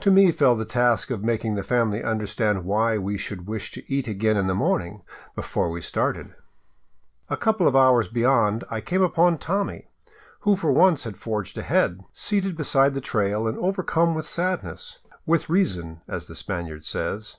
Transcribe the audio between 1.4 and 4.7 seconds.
the family understand why we should wish to eat again in the